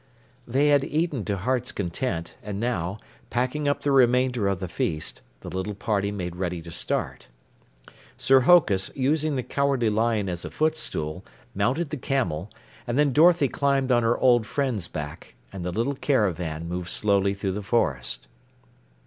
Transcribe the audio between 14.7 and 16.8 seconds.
back, and the little caravan